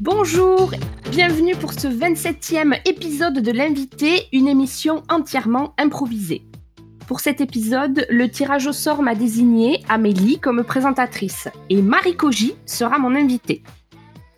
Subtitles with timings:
[0.00, 0.70] Bonjour,
[1.10, 6.40] bienvenue pour ce 27e épisode de l'invité, une émission entièrement improvisée.
[7.06, 12.54] Pour cet épisode, le tirage au sort m'a désigné Amélie comme présentatrice et Marie Koji
[12.64, 13.62] sera mon invitée.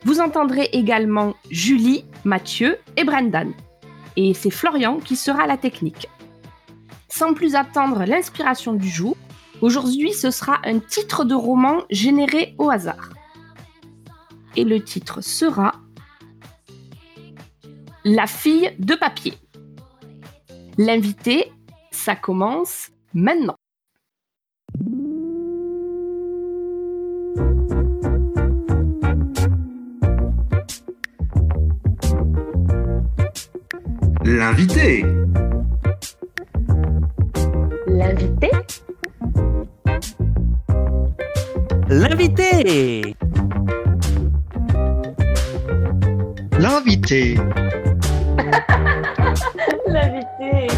[0.02, 3.52] Vous entendrez également Julie, Mathieu et Brendan.
[4.16, 6.08] Et c'est Florian qui sera la technique.
[7.08, 9.16] Sans plus attendre l'inspiration du jour,
[9.60, 13.10] aujourd'hui ce sera un titre de roman généré au hasard
[14.56, 15.72] et le titre sera
[18.04, 19.34] La fille de papier.
[20.78, 21.52] L'invité,
[21.90, 23.56] ça commence maintenant.
[34.24, 35.04] L'invité.
[37.86, 38.50] L'invité
[41.88, 43.14] L'invité
[46.62, 47.34] L'invité.
[49.88, 50.68] L'invité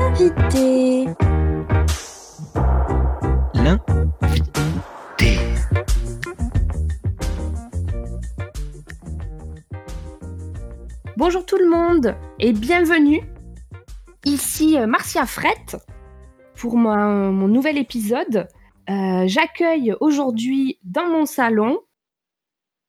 [0.00, 1.04] Invité.
[3.52, 5.38] L'invité.
[11.18, 13.20] Bonjour tout le monde et bienvenue.
[14.24, 15.76] Ici euh, Marcia Frette
[16.54, 18.48] pour mon, mon nouvel épisode.
[18.88, 21.80] Euh, J'accueille aujourd'hui dans mon salon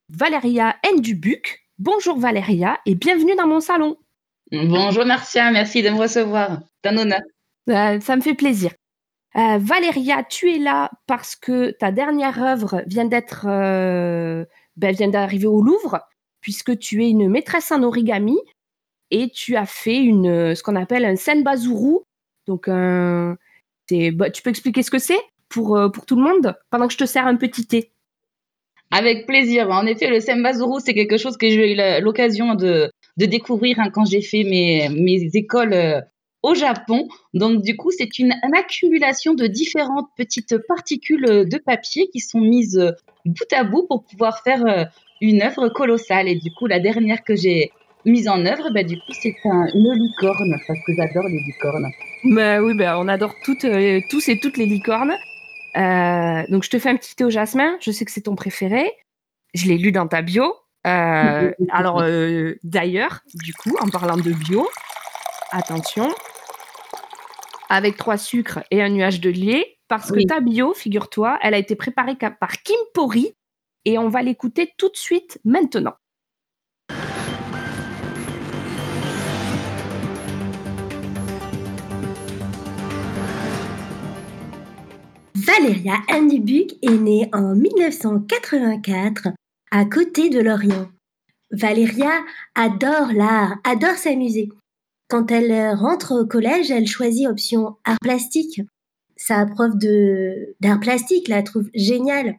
[0.09, 1.67] Valéria Ndubuc.
[1.77, 3.97] Bonjour Valéria et bienvenue dans mon salon.
[4.51, 6.59] Bonjour Marcia, merci de me recevoir.
[6.83, 7.21] C'est un honneur.
[7.69, 8.71] Euh, ça me fait plaisir.
[9.35, 14.43] Euh, Valéria, tu es là parce que ta dernière œuvre vient d'être, euh,
[14.75, 15.99] ben, vient d'arriver au Louvre,
[16.41, 18.37] puisque tu es une maîtresse en origami
[19.11, 21.99] et tu as fait une, ce qu'on appelle un senbazuru.
[22.47, 23.37] Donc, un,
[24.13, 26.93] bah, tu peux expliquer ce que c'est pour, euh, pour tout le monde pendant que
[26.93, 27.91] je te sers un petit thé?
[28.91, 29.69] Avec plaisir.
[29.69, 34.05] En effet, le Sembazuru, c'est quelque chose que j'ai eu l'occasion de, découvrir hein, quand
[34.05, 36.01] j'ai fait mes, écoles euh,
[36.41, 37.07] au Japon.
[37.33, 42.41] Donc, du coup, c'est une, accumulation de différentes petites particules euh, de papier qui sont
[42.41, 42.91] mises euh,
[43.25, 44.89] bout à bout pour pouvoir faire
[45.21, 46.27] une œuvre colossale.
[46.27, 47.71] Et du coup, la dernière que j'ai
[48.05, 51.91] mise en œuvre, bah, du coup, c'est un, une licorne parce que j'adore les licornes.
[52.23, 53.67] Bah oui, bah, on adore toutes,
[54.09, 55.13] tous et toutes les licornes.
[55.75, 57.77] Euh, donc je te fais un petit thé au jasmin.
[57.81, 58.91] Je sais que c'est ton préféré.
[59.53, 60.55] Je l'ai lu dans ta bio.
[60.87, 64.67] Euh, alors euh, d'ailleurs, du coup, en parlant de bio,
[65.51, 66.09] attention,
[67.69, 71.57] avec trois sucres et un nuage de lait, parce que ta bio, figure-toi, elle a
[71.57, 73.33] été préparée par Kim Pori
[73.85, 75.95] et on va l'écouter tout de suite maintenant.
[85.51, 89.29] Valéria Andubuc est née en 1984
[89.71, 90.87] à côté de Lorient.
[91.49, 92.11] Valéria
[92.53, 94.49] adore l'art, adore s'amuser.
[95.07, 98.61] Quand elle rentre au collège, elle choisit option art plastique.
[99.15, 102.35] Sa prof de d'art plastique la trouve géniale.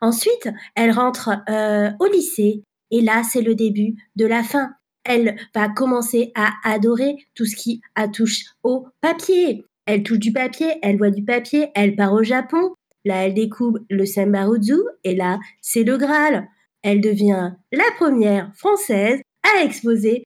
[0.00, 2.62] Ensuite, elle rentre euh, au lycée
[2.92, 4.74] et là, c'est le début de la fin.
[5.02, 9.64] Elle va commencer à adorer tout ce qui a touche au papier.
[9.88, 12.74] Elle touche du papier, elle voit du papier, elle part au Japon.
[13.06, 16.46] Là, elle découvre le Sembaruzu et là, c'est le Graal.
[16.82, 20.24] Elle devient la première française à exposer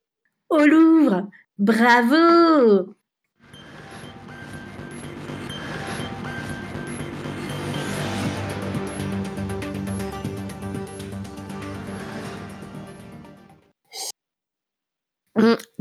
[0.49, 1.29] au Louvre.
[1.57, 2.93] Bravo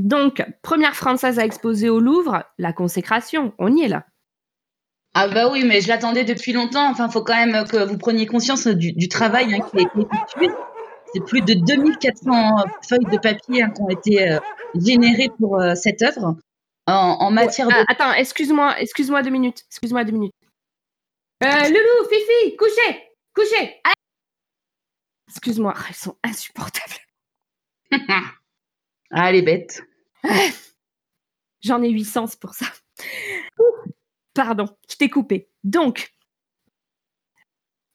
[0.03, 4.05] Donc, première française à exposer au Louvre, la consécration, on y est là.
[5.15, 6.91] Ah bah oui, mais je l'attendais depuis longtemps.
[6.91, 10.01] Enfin, faut quand même que vous preniez conscience du, du travail hein, qui a été
[10.01, 10.49] effectué.
[11.15, 14.41] C'est plus de 2400 feuilles de papier hein, qui ont été euh,
[14.75, 16.35] générées pour euh, cette œuvre
[16.89, 17.75] en, en matière de...
[17.75, 20.35] Ah, attends, excuse-moi, excuse-moi deux minutes, excuse-moi deux minutes.
[21.45, 23.81] Euh, Loulou, Fifi, couchez, couchez.
[25.29, 26.97] Excuse-moi, ils sont insupportables.
[29.13, 29.83] ah, elle est bête.
[31.63, 32.67] J'en ai 800, c'est pour ça.
[34.35, 35.49] Pardon, je t'ai coupé.
[35.65, 36.13] Donc,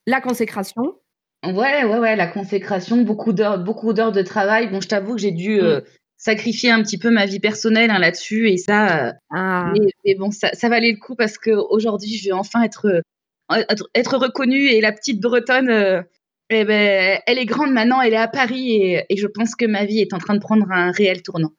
[0.06, 0.98] la consécration.
[1.44, 4.70] Ouais, ouais, ouais, la consécration, beaucoup d'heures, beaucoup d'heures de travail.
[4.70, 5.80] Bon, je t'avoue que j'ai dû euh,
[6.16, 10.14] sacrifier un petit peu ma vie personnelle hein, là-dessus et ça, euh, Ah, mais, mais
[10.16, 13.88] bon, ça, ça valait le coup parce que aujourd'hui, je vais enfin être, euh, être,
[13.94, 16.02] être reconnue et la petite Bretonne, euh,
[16.50, 19.66] eh ben, elle est grande maintenant, elle est à Paris et, et je pense que
[19.66, 21.52] ma vie est en train de prendre un réel tournant.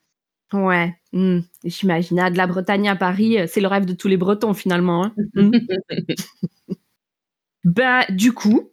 [0.53, 2.19] Ouais, hmm, j'imagine.
[2.19, 5.05] Ah, de la Bretagne à Paris, euh, c'est le rêve de tous les Bretons finalement.
[5.05, 5.13] hein.
[5.35, 5.51] Hmm.
[7.63, 8.69] ben, du coup,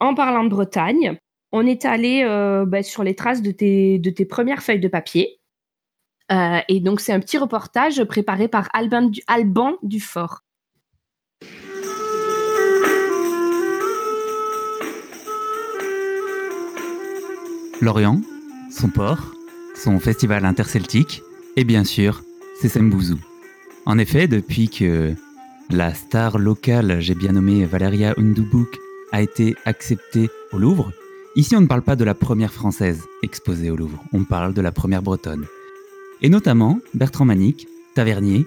[0.00, 1.18] en parlant de Bretagne,
[1.52, 4.88] on est allé euh, bah, sur les traces de tes, de tes premières feuilles de
[4.88, 5.40] papier.
[6.32, 10.40] Euh, et donc, c'est un petit reportage préparé par Alban, du, Alban Dufort.
[17.80, 18.20] Lorient,
[18.70, 19.32] son port,
[19.74, 21.22] son festival interceltique,
[21.56, 22.22] et bien sûr,
[22.60, 23.18] c'est Sembouzou.
[23.86, 25.14] En effet, depuis que
[25.70, 28.78] la star locale, j'ai bien nommé Valeria Undubuk,
[29.12, 30.92] a été acceptée au Louvre,
[31.36, 34.60] ici on ne parle pas de la première française exposée au Louvre, on parle de
[34.60, 35.46] la première bretonne.
[36.22, 38.46] Et notamment Bertrand Manic, tavernier,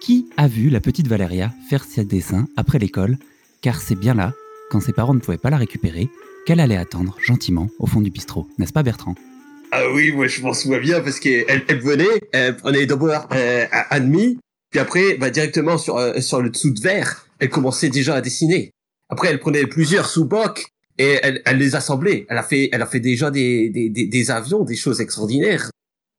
[0.00, 3.18] qui a vu la petite Valéria faire ses dessins après l'école,
[3.60, 4.32] car c'est bien là,
[4.70, 6.08] quand ses parents ne pouvaient pas la récupérer,
[6.46, 9.14] qu'elle allait attendre gentiment au fond du bistrot, n'est-ce pas Bertrand?
[9.70, 13.66] Ah oui, moi je m'en souviens bien parce qu'elle elle venait, elle prenait d'abord euh,
[13.70, 14.38] à demi,
[14.70, 18.20] puis après bah, directement sur euh, sur le dessous de verre, elle commençait déjà à
[18.20, 18.70] dessiner.
[19.10, 20.66] Après elle prenait plusieurs sous-bocs
[20.98, 22.26] et elle, elle, les assemblait.
[22.30, 25.70] Elle a fait elle a fait déjà des, des, des, avions, des choses extraordinaires.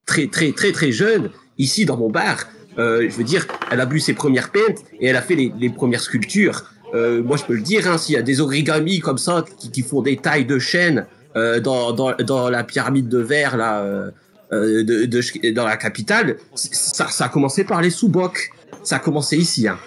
[0.05, 2.47] Très très très très jeune, ici dans mon bar.
[2.77, 5.51] Euh, je veux dire, elle a bu ses premières peintes et elle a fait les,
[5.59, 6.71] les premières sculptures.
[6.93, 9.69] Euh, moi, je peux le dire, hein, s'il y a des origamis comme ça qui,
[9.69, 11.05] qui font des tailles de chaînes
[11.35, 14.11] euh, dans, dans, dans la pyramide de verre là, euh,
[14.51, 18.51] euh de, de, dans la capitale, ça, ça a commencé par les sous-bocs.
[18.83, 19.67] Ça a commencé ici.
[19.67, 19.77] Hein.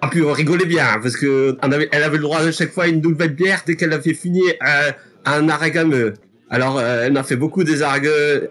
[0.00, 2.52] Ah, puis on rigolait bien hein, parce que on avait, elle avait le droit à
[2.52, 4.92] chaque fois à une nouvelle bière dès qu'elle avait fini un,
[5.24, 6.14] un aragameux.
[6.50, 8.50] Alors, euh, elle a fait beaucoup des aragameux,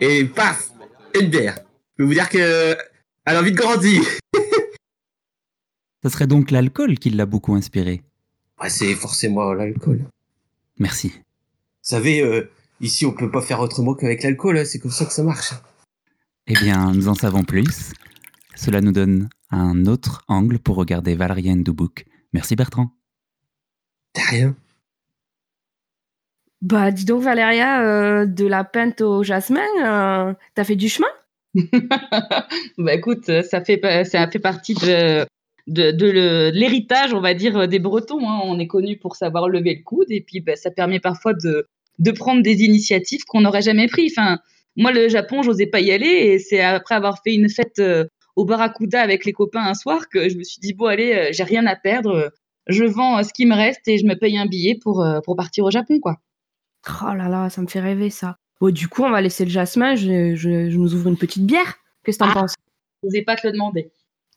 [0.00, 0.68] et paf,
[1.18, 1.56] une bière.
[1.56, 2.76] Je peux vous dire que
[3.26, 4.02] elle a envie de grandir.
[6.02, 8.02] Ce serait donc l'alcool qui l'a beaucoup inspiré.
[8.60, 10.02] Ouais, c'est forcément l'alcool.
[10.80, 11.08] Merci.
[11.10, 11.22] Vous
[11.82, 12.50] savez, euh,
[12.80, 15.52] ici on peut pas faire autrement qu'avec l'alcool, hein, c'est comme ça que ça marche.
[16.46, 17.92] Eh bien, nous en savons plus.
[18.56, 22.06] Cela nous donne un autre angle pour regarder Valériane Dubuc.
[22.32, 22.90] Merci Bertrand.
[24.14, 24.56] T'as rien.
[26.62, 31.08] Bah, dis donc, Valéria, euh, de la pinte au jasmin, euh, t'as fait du chemin?
[32.78, 35.26] Bah écoute, ça fait, ça fait partie de,
[35.70, 38.28] de, de l'héritage, on va dire, des Bretons.
[38.28, 38.40] Hein.
[38.44, 41.66] On est connu pour savoir lever le coude et puis bah, ça permet parfois de,
[41.98, 44.12] de prendre des initiatives qu'on n'aurait jamais pris.
[44.14, 44.38] Enfin,
[44.76, 48.04] moi, le Japon, j'osais pas y aller et c'est après avoir fait une fête euh,
[48.36, 51.28] au Barracuda avec les copains un soir que je me suis dit, bon, allez, euh,
[51.32, 52.32] j'ai rien à perdre.
[52.66, 55.36] Je vends euh, ce qui me reste et je me paye un billet pour, pour
[55.36, 56.16] partir au Japon, quoi.
[57.02, 58.36] Oh là là, ça me fait rêver ça.
[58.60, 59.94] Bon, du coup, on va laisser le jasmin.
[59.94, 61.76] Je, je, je nous ouvre une petite bière.
[62.04, 62.40] Qu'est-ce que t'en Ah.
[62.40, 62.54] penses?
[63.02, 63.90] J'osais pas te le demander.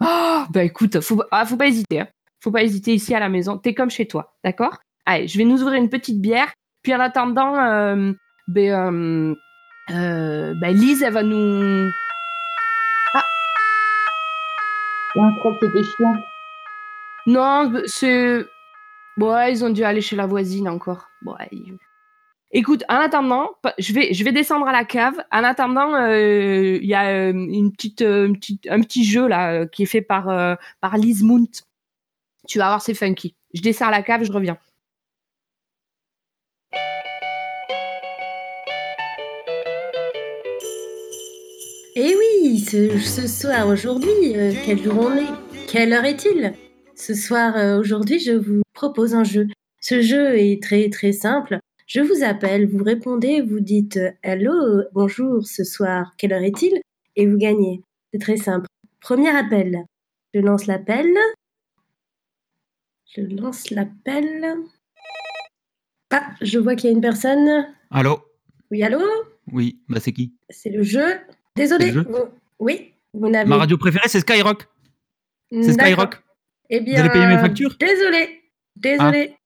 [0.03, 2.01] Oh, bah écoute, faut, ah, faut pas hésiter.
[2.01, 2.07] Hein.
[2.41, 3.57] Faut pas hésiter ici à la maison.
[3.57, 4.79] T'es comme chez toi, d'accord?
[5.05, 6.51] Allez, je vais nous ouvrir une petite bière.
[6.81, 8.11] Puis en attendant, euh,
[8.47, 9.35] ben, euh,
[9.91, 11.89] euh, ben, Lise, elle va nous.
[15.61, 16.15] que chiant.
[17.27, 18.45] Non, c'est.
[19.17, 21.07] Ouais, ils ont dû aller chez la voisine encore.
[21.25, 21.49] Ouais.
[22.55, 25.15] Écoute, en attendant, je vais, descendre à la cave.
[25.31, 28.33] En attendant, euh, il y a euh, euh,
[28.69, 29.27] un petit jeu
[29.71, 30.27] qui est fait par,
[30.95, 31.49] Lise Mount.
[32.47, 33.35] Tu vas voir, c'est funky.
[33.55, 34.59] Je descends à la cave, je reviens.
[41.95, 45.67] Eh oui, ce, soir, aujourd'hui, euh, quel jour on est?
[45.67, 46.53] Quelle heure est-il?
[46.95, 49.47] Ce soir, aujourd'hui, je vous propose un jeu.
[49.79, 51.59] Ce jeu est très très simple.
[51.93, 56.81] Je vous appelle, vous répondez, vous dites Hello, bonjour, ce soir, quelle heure est-il?
[57.15, 57.83] Et vous gagnez.
[58.11, 58.65] C'est très simple.
[58.99, 59.85] Premier appel.
[60.33, 61.13] Je lance l'appel.
[63.15, 64.55] Je lance l'appel.
[66.09, 67.67] Ah, je vois qu'il y a une personne.
[67.91, 68.23] Allô?
[68.71, 68.99] Oui, allô?
[69.51, 70.33] Oui, bah c'est qui?
[70.49, 71.19] C'est le jeu.
[71.55, 71.85] Désolé.
[71.85, 74.67] C'est le jeu vous- Oui, vous n'avez Ma radio préférée, c'est Skyrock.
[75.51, 75.73] C'est.
[75.73, 76.15] Skyrock.
[76.71, 77.77] Eh bien, allez payer mes factures?
[77.79, 77.85] Ah.
[77.85, 78.41] Désolé,
[78.75, 79.37] désolé.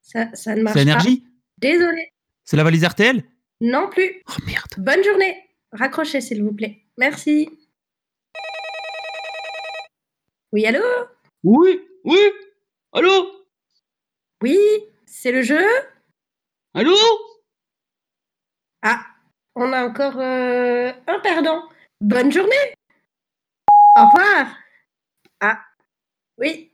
[0.00, 0.90] Ça, ça ne marche C'est pas.
[0.90, 1.26] Énergie
[1.64, 2.12] Désolé.
[2.44, 3.24] C'est la valise RTL
[3.62, 4.22] Non plus.
[4.28, 4.74] Oh merde.
[4.76, 5.48] Bonne journée.
[5.72, 6.84] Raccrochez, s'il vous plaît.
[6.98, 7.48] Merci.
[10.52, 10.84] Oui, allô?
[11.42, 12.18] Oui, oui.
[12.92, 13.46] Allô?
[14.42, 14.58] Oui,
[15.06, 15.64] c'est le jeu?
[16.74, 16.94] Allô?
[18.82, 19.06] Ah,
[19.54, 21.62] on a encore euh, un perdant.
[21.98, 22.74] Bonne journée.
[23.96, 24.54] Au revoir.
[25.40, 25.64] Ah,
[26.36, 26.70] oui.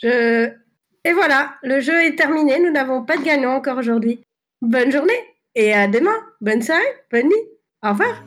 [0.00, 0.65] Je...
[1.06, 2.58] Et voilà, le jeu est terminé.
[2.58, 4.24] Nous n'avons pas de gagnant encore aujourd'hui.
[4.60, 5.14] Bonne journée
[5.54, 6.16] et à demain.
[6.40, 6.82] Bonne soirée,
[7.12, 7.48] bonne nuit.
[7.84, 8.20] Au revoir.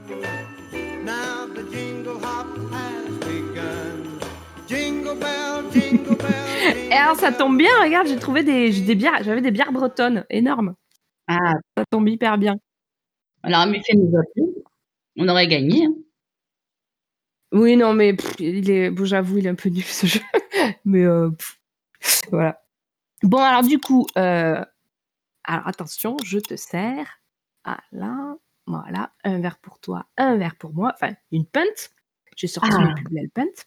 [1.04, 4.18] Now the jingle hop has begun.
[4.70, 6.78] Jingle bell, jingle bell.
[6.90, 9.74] Et alors, ça tombe bien, regarde, j'ai trouvé des, j'ai des bières, j'avais des bières
[9.74, 10.76] bretonnes énormes.
[11.28, 12.56] Ah, Ça tombe hyper bien.
[13.44, 13.74] alors nous
[14.18, 14.44] a plu.
[15.18, 15.86] On aurait gagné.
[15.86, 15.94] hein.
[17.52, 20.22] Oui, non, mais pff, il est, bon, j'avoue, il est un peu nul ce jeu.
[20.86, 21.58] mais euh, pff,
[22.32, 22.62] voilà.
[23.24, 24.64] Bon, alors du coup, euh,
[25.44, 27.06] alors attention, je te sers.
[27.66, 28.36] Voilà,
[28.66, 30.94] voilà, un verre pour toi, un verre pour moi.
[30.96, 31.92] Enfin, une pinte.
[32.36, 32.80] J'ai sorti Ah.
[32.88, 33.66] mes plus belles pintes.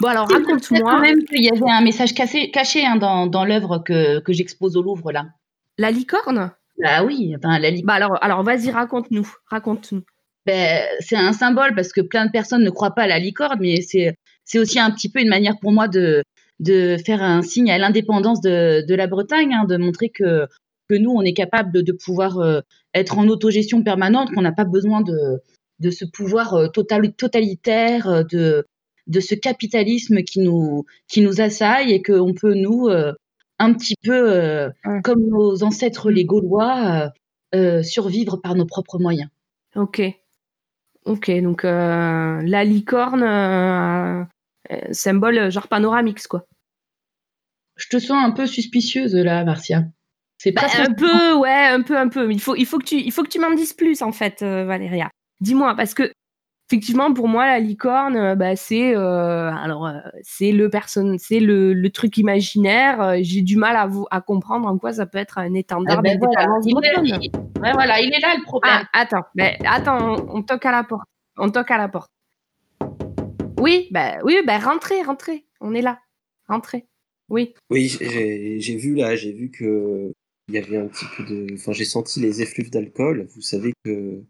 [0.00, 3.44] Bon, alors quand raconte-moi même qu'il y avait un message cassé, caché hein, dans, dans
[3.44, 5.26] l'œuvre que, que j'expose au Louvre là.
[5.78, 6.50] la licorne?
[6.82, 10.02] Bah oui, enfin, la li- Bah alors, alors vas-y, raconte-nous, raconte-nous.
[10.46, 13.58] ben, c'est un symbole parce que plein de personnes ne croient pas à la licorne,
[13.60, 16.24] mais c'est c'est aussi un petit peu une manière pour moi de
[16.60, 20.46] de faire un signe à l'indépendance de, de la Bretagne, hein, de montrer que
[20.88, 22.60] que nous on est capable de, pouvoir euh,
[22.94, 25.40] être en autogestion permanente, qu'on n'a pas besoin de
[25.80, 28.66] de ce pouvoir euh, total, totalitaire, euh, de
[29.08, 33.12] de ce capitalisme qui nous qui nous assaille et qu'on peut nous euh,
[33.58, 35.00] un petit peu euh, Ouais.
[35.02, 37.10] comme nos ancêtres les Gaulois
[37.82, 39.28] survivre par nos propres moyens.
[39.76, 40.00] Ok.
[41.04, 43.22] Ok, donc la licorne,
[44.92, 46.44] symbole euh, genre panoramix, quoi.
[47.76, 49.84] Je te sens un peu suspicieuse là, Marcia.
[50.38, 52.26] C'est Bah, pas un peu, ouais, un peu, un peu.
[52.26, 54.12] Mais il faut, il faut que tu, il faut que tu m'en dises plus, en
[54.12, 55.08] fait, euh, Valéria.
[55.40, 56.12] Dis-moi, parce que
[56.68, 61.40] effectivement, pour moi, la licorne, euh, bah, c'est, euh, alors, euh, c'est le personne, c'est
[61.40, 63.00] le, le truc imaginaire.
[63.00, 65.98] euh, J'ai du mal à vous, à comprendre en quoi ça peut être un étendard
[65.98, 67.30] Ah ben voilà, il est, il-
[67.62, 68.72] ouais, voilà, il est là le problème.
[68.92, 71.06] Ah, attends, ben, attends, on, on toque à la porte.
[71.38, 72.10] On toque à la porte.
[73.62, 75.46] Oui, ben, oui, ben, rentrez, rentrez.
[75.60, 76.00] On est là.
[76.48, 76.86] Rentrez.
[77.28, 77.54] Oui.
[77.70, 80.12] Oui, j'ai vu là, j'ai vu que
[80.48, 81.54] il y avait un petit peu de.
[81.54, 83.28] Enfin, j'ai senti les effluves d'alcool.
[83.34, 84.22] Vous savez que.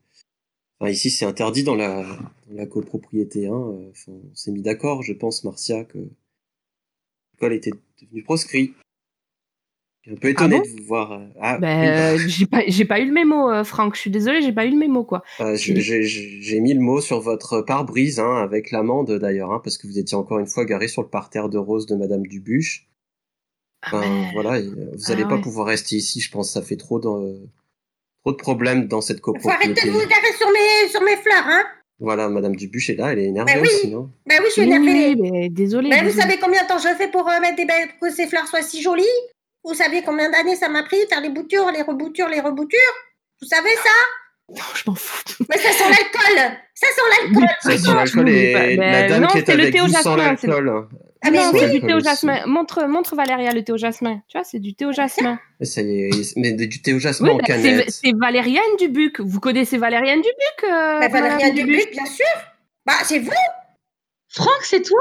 [0.85, 2.05] Ici, c'est interdit dans la,
[2.67, 3.47] copropriété.
[3.47, 3.75] Hein.
[3.91, 5.99] Enfin, on s'est mis d'accord, je pense, Marcia, que
[7.33, 7.71] l'alcool était
[8.03, 8.75] devenu proscrit.
[10.04, 11.12] Je suis un peu étonné bon de vous voir.
[11.12, 13.94] euh, Ah, Ben, euh, j'ai pas, j'ai pas eu le mémo, euh, Franck.
[13.94, 15.23] Je suis désolée, j'ai pas eu le mémo, quoi.
[15.40, 19.61] Euh, j'ai- j'ai j'ai mis le mot sur votre pare-brise, hein, avec l'amende d'ailleurs, hein,
[19.62, 22.26] parce que vous étiez encore une fois garé sur le parterre de rose de Madame
[22.26, 22.88] Dubuche.
[23.82, 25.40] Ah, ben, voilà, vous allez Ah pas ouais.
[25.40, 27.47] pouvoir rester ici, je pense, ça fait trop de,
[28.23, 29.87] trop de problèmes dans cette Faut arrêter copropriété.
[29.87, 31.62] de vous garer sur mes, sur mes fleurs, hein
[32.00, 33.68] Voilà, Madame Dubuche est là, elle est énervée Bah oui.
[33.68, 34.11] aussi, non?
[34.26, 35.14] Ben oui, je suis oui, énervée.
[35.18, 35.90] oui, désolée.
[35.90, 38.14] Ben, vous savez combien de temps je fais pour euh, mettre des belles, pour que
[38.14, 39.04] ces fleurs soient si jolies?
[39.64, 42.78] Vous savez combien d'années ça m'a pris faire les boutures, les reboutures, les reboutures?
[43.40, 43.90] Vous savez ça?
[44.49, 45.23] Non, je m'en fous.
[45.49, 49.23] Mais ça sent l'alcool Ça sent l'alcool Ça sent non, l'alcool et la Ben, dame
[49.23, 50.37] non, qui est le thé au jasmin.
[51.25, 51.61] Ah, mais non, oui.
[51.61, 52.45] c'est du thé au jasmin.
[52.47, 54.21] Montre, montre Valéria le thé au jasmin.
[54.28, 55.38] Tu vois, c'est du thé au jasmin.
[55.61, 57.90] Mais ça y est, mais du thé au jasmin Oui, en ben, c'est canette.
[57.90, 59.21] c'est Valériane Dubuc.
[59.21, 62.26] Vous connaissez Valériane Dubuc euh, Valérien Madame Dubuc, bien sûr
[62.85, 63.31] Bah, c'est vous
[64.28, 65.00] Franck, c'est toi?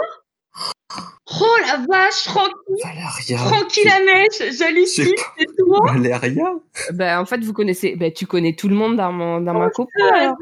[1.40, 2.52] Oh la vache, Franck,
[2.84, 3.38] Valéria.
[3.38, 5.14] Francky la mèche, jolie c'est
[5.58, 6.54] toi Valéria
[6.94, 9.70] Ben, en fait, vous connaissez, ben, tu connais tout le monde dans, mon, dans ma
[9.70, 9.90] copo.
[10.02, 10.36] Ah, alors.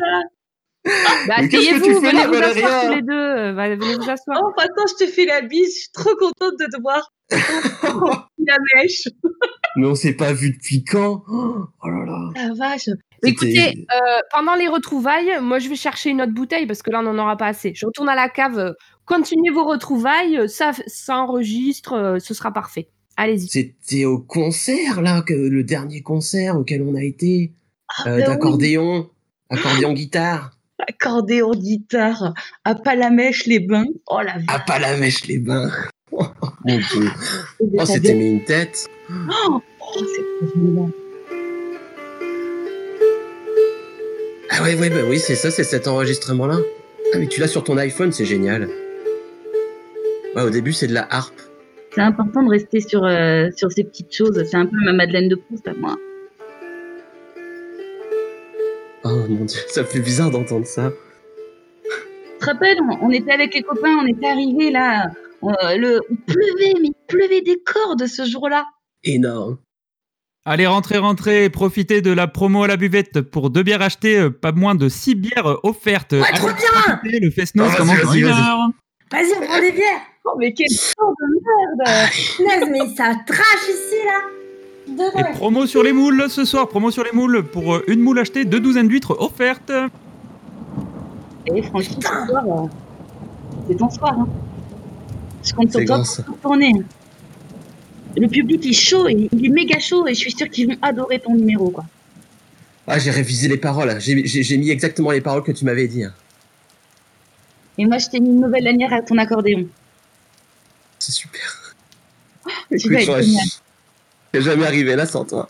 [1.27, 3.13] Bah, Mais qu'est-ce que asseyez-vous, tu fais venez vous asseoir tous les deux.
[3.13, 4.41] euh, venez vous asseoir.
[4.44, 7.12] Oh, attends, je te fais la bise, je suis trop contente de te voir.
[8.39, 9.03] La mèche.
[9.75, 11.24] Mais on s'est pas vu depuis quand?
[11.27, 12.29] Oh là là.
[12.36, 12.89] La vache.
[13.24, 17.01] Écoutez, euh, pendant les retrouvailles, moi, je vais chercher une autre bouteille parce que là,
[17.01, 17.74] on n'en aura pas assez.
[17.75, 18.74] Je retourne à la cave.
[19.09, 20.37] Continuez vos retrouvailles.
[20.37, 21.93] euh, Ça, ça enregistre.
[21.93, 22.87] euh, Ce sera parfait.
[23.17, 23.49] Allez-y.
[23.49, 27.51] C'était au concert, là, que, le dernier concert auquel on a été,
[27.89, 29.09] Ah, euh, ben d'accordéon,
[29.49, 30.51] accordéon guitare,
[30.87, 33.83] Accordéon, guitare, à Palamèche les bains.
[34.07, 34.65] Oh la à vache.
[34.65, 35.69] pas la mèche les bains.
[36.11, 36.23] Oh,
[36.65, 37.09] mon dieu.
[37.59, 38.87] Oh, T'as c'était bien- mis une tête.
[39.11, 40.25] Oh, oh, c'est.
[44.49, 46.57] Ah ouais, ouais, bah oui, c'est ça, c'est cet enregistrement-là.
[47.13, 48.69] Ah, mais tu l'as sur ton iPhone, c'est génial.
[50.39, 51.38] Ouais, au début, c'est de la harpe.
[51.93, 54.41] C'est important de rester sur, euh, sur ces petites choses.
[54.50, 55.98] C'est un peu ma Madeleine de Proust à moi.
[59.03, 60.91] Oh mon dieu, ça fait bizarre d'entendre ça.
[61.84, 65.08] Tu te rappelles, on, était avec les copains, on était arrivés là.
[65.43, 68.65] euh, le, il pleuvait, mais il pleuvait des cordes ce jour-là.
[69.03, 69.58] Énorme.
[70.46, 74.29] Allez, rentrez, rentrez, profitez de la promo à la buvette pour deux bières achetées, euh,
[74.29, 76.13] pas moins de six bières offertes.
[76.13, 78.69] Ouais, trop bien Le fest-noz Oh, vas-y, commence une heure.
[79.12, 81.25] Vas-y, on prend des bières Oh, mais quel temps de
[81.85, 84.19] merde Punaise, mais ça trash ici, là
[84.88, 87.99] Et Devant promo sur les moules ce soir, promo sur les moules pour euh, une
[88.01, 89.71] moule achetée, deux douzaines d'huîtres offertes.
[91.47, 92.67] Et franchement, ce soir, euh,
[93.67, 94.13] c'est ton soir.
[94.19, 94.27] Hein.
[95.43, 96.73] Je compte sur toi pour tourner.
[98.17, 100.77] Le public est chaud, et il est méga chaud et je suis sûre qu'ils vont
[100.81, 101.69] adorer ton numéro.
[101.69, 101.85] quoi.
[102.88, 103.95] Ah, j'ai révisé les paroles.
[104.01, 106.03] J'ai mis exactement les paroles que tu m'avais dit.
[106.03, 106.13] hein.
[107.77, 109.65] Et moi, je t'ai mis une nouvelle lanière à ton accordéon.
[111.00, 111.75] C'est super.
[112.72, 113.24] Écoute, génial.
[114.34, 115.50] j'aurais jamais arrivé là sans toi.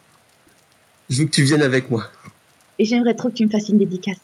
[1.10, 2.10] Je veux que tu viennes avec moi.
[2.78, 4.18] Et j'aimerais trop que tu me fasses une dédicace.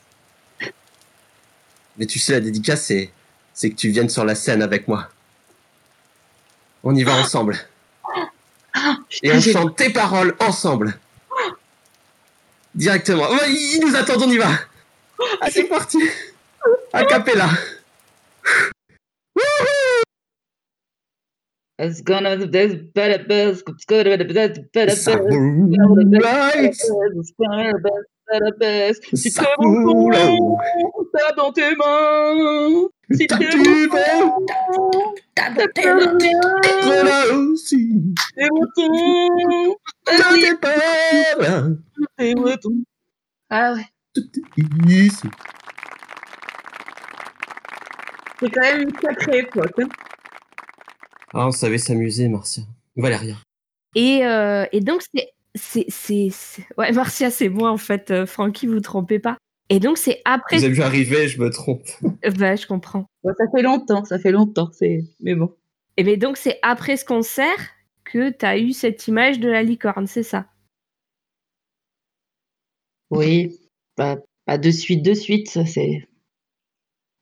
[1.98, 3.12] Mais tu sais, la dédicace, c'est,
[3.54, 5.10] c'est que tu viennes sur la scène avec moi.
[6.84, 7.58] On y va ensemble.
[8.74, 11.00] Ah Et on chante tes paroles ensemble.
[12.76, 13.30] Directement.
[13.30, 14.52] Ouais, il nous attend, on y va.
[15.42, 15.98] Ah, c'est parti.
[16.94, 17.50] A cappella.
[21.78, 23.64] It's gonna be the better best.
[23.68, 25.04] It's gonna be the better best.
[25.04, 25.76] Ça roule
[26.24, 26.72] right.
[26.72, 29.04] It's gonna be the better best.
[29.14, 30.14] Si t'es roule.
[30.16, 30.58] bon,
[31.14, 32.88] t'as dans tes mains.
[33.12, 33.36] Si t'es
[33.90, 34.40] vent.
[34.72, 35.82] bon, T'as pas beauté.
[35.84, 36.40] rien.
[36.84, 38.16] Voilà aussi.
[38.38, 39.76] T'es breton.
[40.06, 41.78] T'as des paroles.
[42.18, 42.72] t'es breton.
[43.50, 43.86] Ah ouais.
[44.88, 45.28] Ici.
[48.40, 49.72] C'est quand même une sacrée époque.
[49.80, 49.88] hein.
[51.38, 52.64] Ah, on savait s'amuser, Marcia.
[52.96, 53.36] Valéria.
[53.94, 55.30] Et, euh, et donc, c'est.
[55.54, 58.10] c'est- c'est- c'est- Ouais, Marcia, c'est moi, en fait.
[58.12, 59.38] euh, Francky, vous trompez pas.
[59.70, 60.58] Et donc, c'est après.
[60.58, 61.84] Vous avez vu arriver, je me trompe.
[62.40, 63.06] Bah, je comprends.
[63.24, 64.70] Ça fait longtemps, ça fait longtemps.
[64.72, 65.04] C'est...
[65.20, 65.54] Mais bon.
[65.98, 67.58] Et mais donc, c'est après ce concert
[68.04, 70.46] que tu as eu cette image de la licorne, c'est ça?
[73.10, 73.58] Oui,
[73.96, 75.50] pas, pas de suite, de suite.
[75.50, 76.08] ça, C'est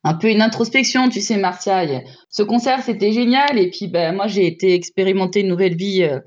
[0.04, 3.58] un peu une introspection, tu sais, a- Ce concert, c'était génial.
[3.58, 6.20] Et puis, ben, moi, j'ai été expérimenter une nouvelle vie euh,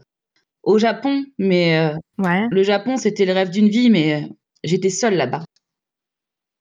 [0.63, 1.25] au Japon.
[1.39, 2.47] Mais euh, Ouais.
[2.51, 3.91] le Japon, c'était le rêve d'une vie.
[3.91, 4.27] Mais euh,
[4.65, 5.45] j'étais seule là-bas.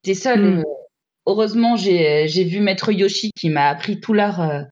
[0.03, 0.41] J'étais seule.
[0.41, 0.59] Mm.
[0.59, 0.63] euh,
[1.25, 4.65] heureusement, j'ai vu Maître Yoshi qui m'a appris tout l'art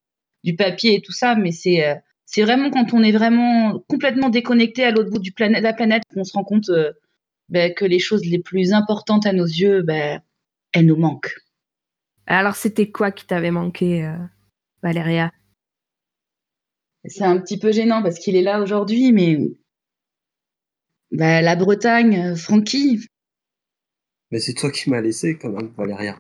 [0.44, 1.36] du papier et tout ça.
[1.36, 1.84] Mais c'est
[2.26, 5.74] c'est vraiment quand on est vraiment complètement déconnecté à l'autre bout du planète, de la
[5.74, 6.70] planète qu'on se rend compte
[7.50, 10.22] ben, que les choses les plus importantes à nos yeux, ben,
[10.74, 11.36] elles nous manquent.
[12.26, 14.18] Alors, c'était quoi qui t'avait manqué, euh,
[14.82, 15.32] Valéria?
[17.06, 19.38] C'est un petit peu gênant parce qu'il est là aujourd'hui, mais
[21.12, 23.06] ben, la Bretagne, euh, Francky,
[24.32, 26.18] Mais c'est toi qui m'as laissé, quand même, Valéria.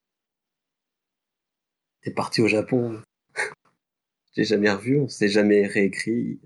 [2.01, 3.01] T'es parti au Japon.
[4.36, 6.39] J'ai jamais revu, on s'est jamais réécrit.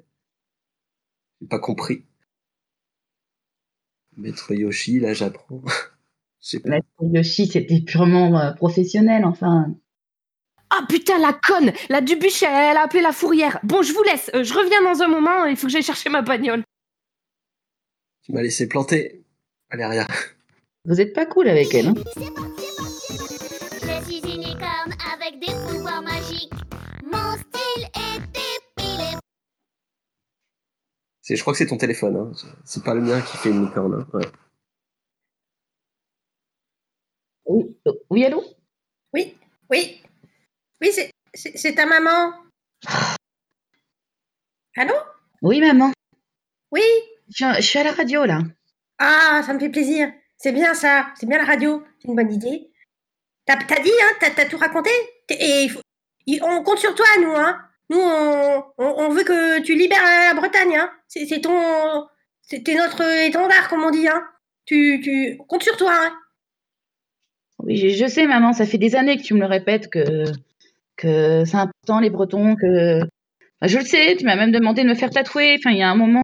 [1.42, 2.06] J'ai pas compris.
[4.16, 5.62] Maître Yoshi, là, j'apprends.
[6.66, 9.68] Maître Yoshi, c'était purement euh, professionnel, enfin.
[10.70, 13.60] Ah putain, la conne La Dubuche, elle, elle a appelé la fourrière.
[13.64, 14.30] Bon, je vous laisse.
[14.36, 15.46] euh, je reviens dans un moment.
[15.46, 16.64] Il faut que j'aille chercher ma bagnole.
[18.24, 19.24] Tu m'as laissé planter,
[19.72, 20.06] Valéria.
[20.86, 21.88] Vous êtes pas cool avec elle.
[21.88, 21.94] Hein
[23.82, 26.52] Je suis une licorne avec des pouvoirs magiques.
[27.04, 29.18] Mon style est épilé.
[31.22, 32.32] C'est, je crois que c'est ton téléphone, hein.
[32.66, 34.08] C'est pas le mien qui fait une licorne, hein.
[34.14, 34.26] Ouais.
[38.10, 38.44] Oui, allô?
[39.14, 39.38] Oui,
[39.70, 40.02] oui.
[40.82, 42.34] Oui, c'est- ta maman.
[44.76, 44.94] Allô?
[45.42, 45.92] Oui, maman.
[46.72, 46.82] Oui
[47.30, 48.40] Je suis, je suis à la radio, là.
[49.00, 50.12] Ah, ça me fait plaisir.
[50.38, 51.08] C'est bien ça.
[51.20, 51.84] C'est bien la radio.
[52.00, 52.72] C'est une bonne idée.
[53.46, 54.90] T'as dit, hein T'as tout raconté?
[55.28, 55.82] T'es- Et il faut-
[56.26, 60.04] il- on compte sur toi, nous, hein Nous, on, on, on veut que tu libères
[60.04, 62.06] la Bretagne, hein C'est c'est ton...
[62.42, 64.28] C'était notre étendard, comme on dit, hein
[64.66, 65.38] tu, tu...
[65.40, 66.20] On compte sur toi, hein
[67.64, 70.24] Oui, je, je sais, maman, ça fait des années que tu me le répètes que,
[70.96, 73.00] que c'est important, les Bretons, que.
[73.64, 75.56] Je le sais, tu m'as même demandé de me faire tatouer.
[75.60, 76.22] Enfin, il y a un moment.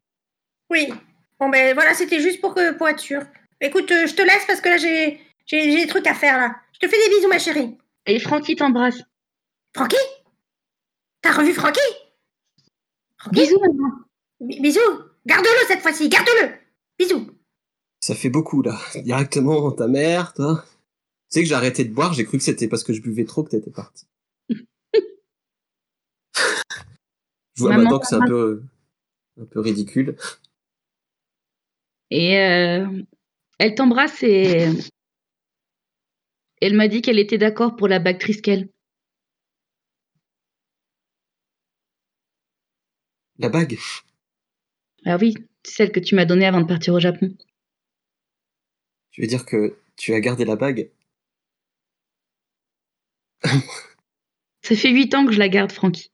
[0.70, 0.94] Oui.
[1.40, 3.22] Bon, ben voilà, c'était juste pour, que, pour être sûr.
[3.60, 6.38] Écoute, euh, je te laisse parce que là, j'ai j'ai j'ai des trucs à faire,
[6.38, 6.56] là.
[6.74, 7.76] Je te fais des bisous, ma chérie.
[8.06, 9.02] Et Francky t'embrasse.
[9.76, 9.98] Francky?
[11.22, 11.80] T'as revu Francky?
[13.18, 13.40] Francky?
[13.42, 13.92] Bisous, maman.
[14.42, 14.80] Bi- Bisous
[15.26, 16.50] Garde-le cette fois-ci, garde-le
[17.00, 17.32] Bisous
[18.02, 18.78] Ça fait beaucoup, là.
[18.96, 20.64] Directement, ta mère, toi.
[21.34, 23.26] Tu sais que j'ai arrêté de boire, j'ai cru que c'était parce que je buvais
[23.26, 24.06] trop que t'étais parti.
[24.50, 24.68] je
[27.56, 28.62] vois maintenant que c'est un peu,
[29.42, 30.16] un peu ridicule.
[32.12, 32.86] Et euh,
[33.58, 34.68] elle t'embrasse et.
[36.62, 38.70] Elle m'a dit qu'elle était d'accord pour la bague Triskel.
[43.40, 43.80] La bague?
[45.04, 47.36] Ah oui, celle que tu m'as donnée avant de partir au Japon.
[49.10, 50.92] Tu veux dire que tu as gardé la bague?
[54.62, 56.12] Ça fait huit ans que je la garde, Francky.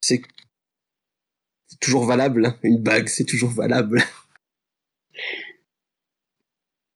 [0.00, 0.22] C'est
[1.68, 2.56] c'est toujours valable, hein.
[2.62, 4.02] une bague, c'est toujours valable.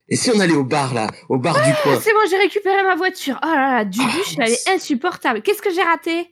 [0.09, 2.01] Et si on allait au bar, là, au bar du Ah, coin?
[2.01, 3.41] c'est bon, j'ai récupéré ma voiture.
[3.43, 5.43] Oh là là, Dubuche, Ah, elle est insupportable.
[5.43, 6.31] Qu'est-ce que j'ai raté?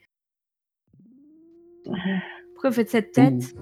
[2.55, 3.55] Pourquoi vous faites cette tête?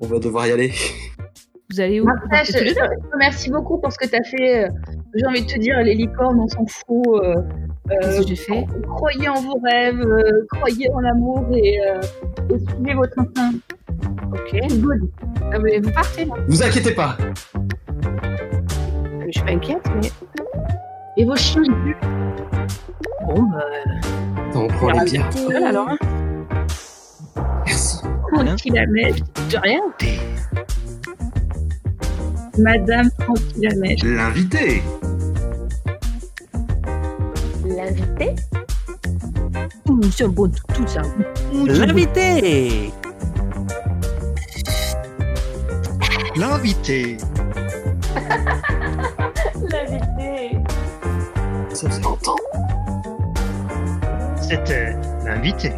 [0.00, 0.72] On va devoir y aller.
[1.70, 2.04] Vous allez où?
[2.04, 4.68] Martha, je, je te remercie beaucoup pour ce que tu as fait.
[5.14, 7.06] Euh, J'ai envie de te dire, les licornes, on s'en fout.
[7.22, 7.34] Euh,
[7.90, 12.00] Qu'est-ce euh, que j'ai fait croyez en vos rêves, euh, croyez en l'amour et, euh,
[12.54, 13.52] et suivez votre instinct.
[14.32, 14.56] Ok.
[14.80, 15.10] Good.
[15.52, 17.16] Ah, mais vous partez là Vous inquiétez pas.
[19.26, 20.08] Je suis pas inquiète, mais.
[21.16, 21.96] Et vos chiens, ils puent.
[23.26, 23.58] Bon, bah.
[24.48, 25.28] Attends, on prend les bières.
[25.44, 25.88] Voilà, alors.
[25.90, 25.98] hein.
[27.66, 27.98] Merci.
[28.32, 29.20] Tranquille la mèche.
[29.50, 29.80] De rien.
[32.58, 34.02] Madame Tranquille la mèche.
[34.04, 34.58] L'invité.
[34.58, 34.82] L'invité
[40.02, 41.02] Ouh, c'est un bon tout, ça.
[41.52, 42.90] L'invité
[46.34, 47.18] L'invité.
[49.70, 50.58] L'invité
[51.72, 52.36] Ça faisait longtemps.
[54.40, 55.72] C'était l'invité.